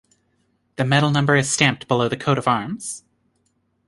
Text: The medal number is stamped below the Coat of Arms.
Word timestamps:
The 0.77 0.83
medal 0.83 1.11
number 1.11 1.35
is 1.35 1.51
stamped 1.51 1.87
below 1.87 2.09
the 2.09 2.17
Coat 2.17 2.39
of 2.39 2.47
Arms. 2.47 3.03